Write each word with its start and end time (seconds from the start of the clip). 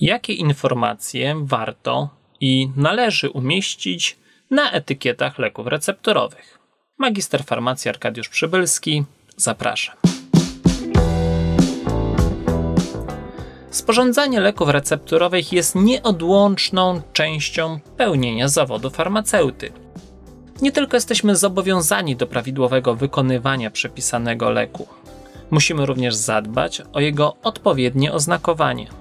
Jakie 0.00 0.32
informacje 0.32 1.34
warto 1.44 2.08
i 2.40 2.70
należy 2.76 3.30
umieścić 3.30 4.18
na 4.50 4.72
etykietach 4.72 5.38
leków 5.38 5.66
recepturowych? 5.66 6.58
Magister 6.98 7.44
farmacji 7.44 7.88
Arkadiusz 7.88 8.28
Przybylski, 8.28 9.04
zapraszam. 9.36 9.96
Sporządzanie 13.70 14.40
leków 14.40 14.68
recepturowych 14.68 15.52
jest 15.52 15.74
nieodłączną 15.74 17.02
częścią 17.12 17.80
pełnienia 17.96 18.48
zawodu 18.48 18.90
farmaceuty. 18.90 19.72
Nie 20.62 20.72
tylko 20.72 20.96
jesteśmy 20.96 21.36
zobowiązani 21.36 22.16
do 22.16 22.26
prawidłowego 22.26 22.94
wykonywania 22.94 23.70
przepisanego 23.70 24.50
leku, 24.50 24.88
musimy 25.50 25.86
również 25.86 26.14
zadbać 26.14 26.82
o 26.92 27.00
jego 27.00 27.36
odpowiednie 27.42 28.12
oznakowanie. 28.12 28.99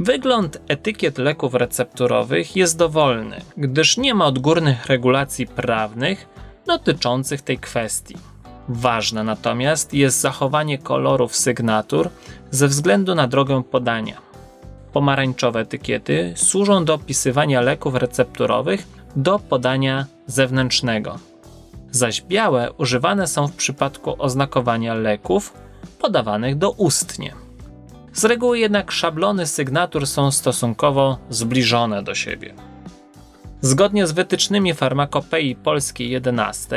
Wygląd 0.00 0.60
etykiet 0.68 1.18
leków 1.18 1.54
recepturowych 1.54 2.56
jest 2.56 2.78
dowolny, 2.78 3.40
gdyż 3.56 3.96
nie 3.96 4.14
ma 4.14 4.26
odgórnych 4.26 4.86
regulacji 4.86 5.46
prawnych 5.46 6.28
dotyczących 6.66 7.42
tej 7.42 7.58
kwestii. 7.58 8.16
Ważne 8.68 9.24
natomiast 9.24 9.94
jest 9.94 10.20
zachowanie 10.20 10.78
kolorów 10.78 11.36
sygnatur 11.36 12.10
ze 12.50 12.68
względu 12.68 13.14
na 13.14 13.28
drogę 13.28 13.62
podania. 13.62 14.16
Pomarańczowe 14.92 15.60
etykiety 15.60 16.32
służą 16.36 16.84
do 16.84 16.94
opisywania 16.94 17.60
leków 17.60 17.94
recepturowych 17.94 18.86
do 19.16 19.38
podania 19.38 20.06
zewnętrznego, 20.26 21.18
zaś 21.90 22.22
białe 22.22 22.72
używane 22.72 23.26
są 23.26 23.48
w 23.48 23.56
przypadku 23.56 24.14
oznakowania 24.18 24.94
leków 24.94 25.52
podawanych 25.98 26.58
doustnie. 26.58 27.34
Z 28.12 28.24
reguły 28.24 28.58
jednak 28.58 28.92
szablony 28.92 29.46
sygnatur 29.46 30.06
są 30.06 30.30
stosunkowo 30.30 31.18
zbliżone 31.30 32.02
do 32.02 32.14
siebie. 32.14 32.54
Zgodnie 33.60 34.06
z 34.06 34.12
wytycznymi 34.12 34.74
farmakopei 34.74 35.54
polskiej 35.54 36.10
11 36.10 36.76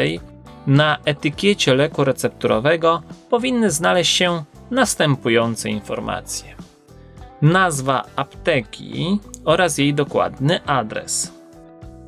na 0.67 0.97
etykiecie 1.05 1.75
leku 1.75 2.03
recepturowego 2.03 3.01
powinny 3.29 3.71
znaleźć 3.71 4.15
się 4.15 4.43
następujące 4.71 5.69
informacje: 5.69 6.55
nazwa 7.41 8.03
apteki 8.15 9.19
oraz 9.45 9.77
jej 9.77 9.93
dokładny 9.93 10.63
adres, 10.65 11.33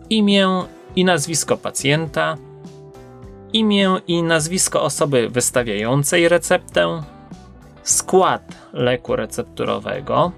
imię 0.09 0.63
i 0.95 1.05
nazwisko 1.05 1.57
pacjenta, 1.57 2.37
imię 3.53 3.97
i 4.07 4.23
nazwisko 4.23 4.83
osoby 4.83 5.29
wystawiającej 5.29 6.29
receptę, 6.29 7.03
skład 7.85 8.55
leku 8.73 9.15
recepturowego, 9.15 10.31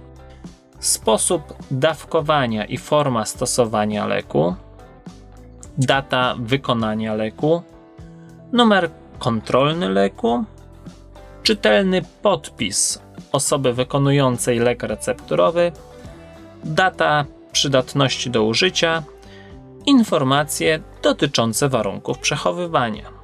sposób 0.80 1.42
dawkowania 1.72 2.66
i 2.66 2.78
forma 2.78 3.26
stosowania 3.26 4.06
leku, 4.06 4.56
data 5.78 6.36
wykonania 6.40 7.14
leku, 7.14 7.62
numer 8.52 8.90
kontrolny 9.20 9.90
leku, 9.90 10.44
czytelny 11.44 12.02
podpis 12.22 13.02
osoby 13.32 13.74
wykonującej 13.74 14.60
lek 14.60 14.84
recepturowy, 14.84 15.72
data 16.64 17.26
przydatności 17.52 18.30
do 18.30 18.44
użycia, 18.44 19.04
informacje 19.86 20.80
dotyczące 21.02 21.70
warunków 21.70 22.20
przechowywania. 22.20 23.17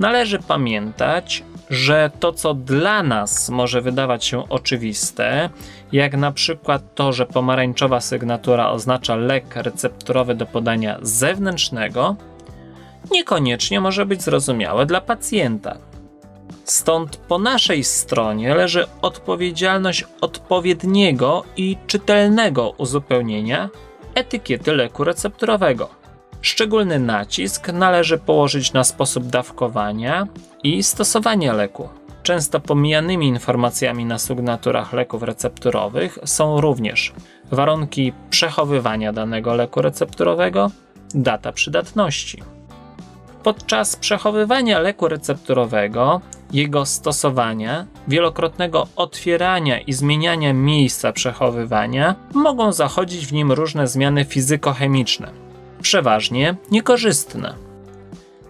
Należy 0.00 0.38
pamiętać, 0.38 1.44
że 1.70 2.10
to, 2.20 2.32
co 2.32 2.54
dla 2.54 3.02
nas 3.02 3.50
może 3.50 3.80
wydawać 3.80 4.24
się 4.24 4.48
oczywiste, 4.48 5.50
jak 5.92 6.16
na 6.16 6.32
przykład 6.32 6.94
to, 6.94 7.12
że 7.12 7.26
pomarańczowa 7.26 8.00
sygnatura 8.00 8.70
oznacza 8.70 9.16
lek 9.16 9.56
recepturowy 9.56 10.34
do 10.34 10.46
podania 10.46 10.98
zewnętrznego, 11.02 12.16
niekoniecznie 13.10 13.80
może 13.80 14.06
być 14.06 14.22
zrozumiałe 14.22 14.86
dla 14.86 15.00
pacjenta. 15.00 15.76
Stąd 16.64 17.16
po 17.16 17.38
naszej 17.38 17.84
stronie 17.84 18.54
leży 18.54 18.86
odpowiedzialność 19.02 20.04
odpowiedniego 20.20 21.44
i 21.56 21.76
czytelnego 21.86 22.70
uzupełnienia 22.78 23.68
etykiety 24.14 24.72
leku 24.72 25.04
recepturowego. 25.04 25.99
Szczególny 26.42 26.98
nacisk 26.98 27.68
należy 27.68 28.18
położyć 28.18 28.72
na 28.72 28.84
sposób 28.84 29.26
dawkowania 29.26 30.26
i 30.62 30.82
stosowania 30.82 31.52
leku. 31.52 31.88
Często 32.22 32.60
pomijanymi 32.60 33.28
informacjami 33.28 34.04
na 34.04 34.18
sygnaturach 34.18 34.92
leków 34.92 35.22
recepturowych 35.22 36.18
są 36.24 36.60
również 36.60 37.12
warunki 37.50 38.12
przechowywania 38.30 39.12
danego 39.12 39.54
leku 39.54 39.82
recepturowego, 39.82 40.70
data 41.14 41.52
przydatności. 41.52 42.42
Podczas 43.42 43.96
przechowywania 43.96 44.78
leku 44.78 45.08
recepturowego, 45.08 46.20
jego 46.52 46.86
stosowania, 46.86 47.86
wielokrotnego 48.08 48.86
otwierania 48.96 49.80
i 49.80 49.92
zmieniania 49.92 50.52
miejsca 50.52 51.12
przechowywania 51.12 52.14
mogą 52.34 52.72
zachodzić 52.72 53.26
w 53.26 53.32
nim 53.32 53.52
różne 53.52 53.86
zmiany 53.86 54.24
fizykochemiczne, 54.24 55.32
przeważnie 55.80 56.56
niekorzystne. 56.70 57.54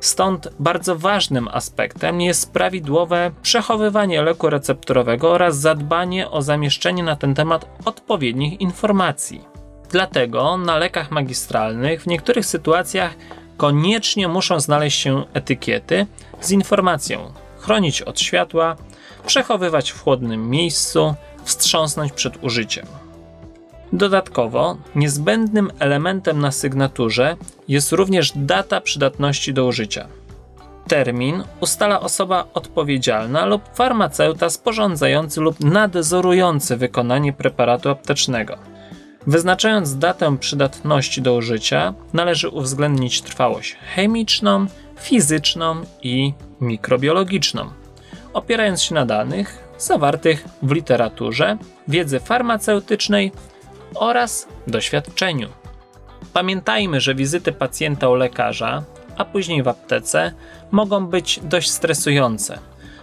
Stąd 0.01 0.49
bardzo 0.59 0.97
ważnym 0.97 1.49
aspektem 1.49 2.21
jest 2.21 2.53
prawidłowe 2.53 3.31
przechowywanie 3.43 4.23
leku 4.23 4.51
recepturowego 4.51 5.31
oraz 5.31 5.57
zadbanie 5.57 6.31
o 6.31 6.43
zamieszczenie 6.43 7.03
na 7.03 7.17
ten 7.17 7.35
temat 7.35 7.67
odpowiednich 7.85 8.61
informacji. 8.61 9.45
Dlatego 9.91 10.57
na 10.57 10.77
lekach 10.77 11.11
magistralnych 11.11 12.03
w 12.03 12.07
niektórych 12.07 12.47
sytuacjach 12.47 13.15
koniecznie 13.57 14.29
muszą 14.29 14.61
znaleźć 14.61 15.01
się 15.01 15.25
etykiety 15.33 16.07
z 16.41 16.51
informacją 16.51 17.33
chronić 17.61 18.03
od 18.03 18.21
światła, 18.21 18.77
przechowywać 19.27 19.91
w 19.91 20.03
chłodnym 20.03 20.51
miejscu, 20.51 21.15
wstrząsnąć 21.45 22.13
przed 22.13 22.45
użyciem. 22.45 22.87
Dodatkowo 23.93 24.77
niezbędnym 24.95 25.71
elementem 25.79 26.41
na 26.41 26.53
sygnaturze 26.53 27.37
jest 27.69 27.93
również 27.93 28.33
data 28.37 28.81
przydatności 28.81 29.55
do 29.55 29.67
użycia. 29.67 30.09
Termin 30.89 31.45
ustala 31.61 32.01
osoba 32.01 32.45
odpowiedzialna 32.55 33.47
lub 33.47 33.63
farmaceuta 33.75 34.51
sporządzający 34.51 35.41
lub 35.41 35.61
nadzorujący 35.61 36.77
wykonanie 36.77 37.33
preparatu 37.33 37.89
aptecznego. 37.89 38.57
Wyznaczając 39.27 39.99
datę 39.99 40.39
przydatności 40.39 41.23
do 41.23 41.35
użycia, 41.35 41.95
należy 42.13 42.49
uwzględnić 42.49 43.23
trwałość 43.23 43.77
chemiczną, 43.95 44.67
fizyczną 45.01 45.77
i 46.03 46.33
mikrobiologiczną, 46.61 47.65
opierając 48.33 48.83
się 48.83 48.95
na 48.95 49.07
danych 49.07 49.59
zawartych 49.79 50.45
w 50.63 50.73
literaturze, 50.73 51.59
wiedzy 51.89 52.21
farmaceutycznej 52.21 53.33
oraz 53.95 54.49
doświadczeniu. 54.67 55.49
Pamiętajmy, 56.33 57.01
że 57.01 57.15
wizyty 57.15 57.53
pacjenta 57.53 58.09
u 58.09 58.15
lekarza, 58.15 58.83
a 59.17 59.25
później 59.25 59.63
w 59.63 59.69
aptece, 59.69 60.33
mogą 60.71 61.07
być 61.07 61.41
dość 61.43 61.71
stresujące. 61.71 62.59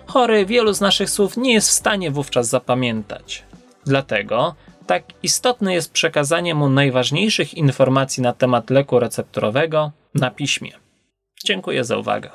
Chory 0.08 0.46
wielu 0.46 0.74
z 0.74 0.82
naszych 0.82 1.10
słów 1.10 1.38
nie 1.38 1.54
jest 1.54 1.70
w 1.70 1.72
stanie 1.72 2.12
wówczas 2.12 2.48
zapamiętać. 2.48 3.44
Dlatego 3.86 4.56
tak 4.88 5.04
istotne 5.24 5.74
jest 5.74 5.92
przekazanie 5.92 6.56
mu 6.56 6.70
najważniejszych 6.70 7.54
informacji 7.54 8.24
na 8.24 8.34
temat 8.34 8.70
leku 8.70 9.00
recepturowego 9.00 9.92
na 10.16 10.32
piśmie. 10.32 10.72
Dziękuję 11.46 11.84
za 11.84 11.98
uwagę. 11.98 12.30